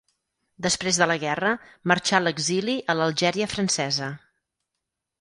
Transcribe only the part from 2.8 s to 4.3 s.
a l'Algèria francesa.